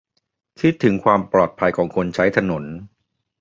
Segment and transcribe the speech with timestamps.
[0.59, 2.63] -คิดถึงความปลอดภัยของคนใช้ถนน